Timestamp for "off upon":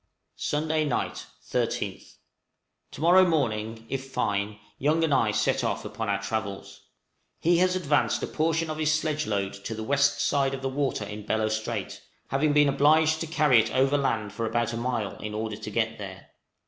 5.63-6.09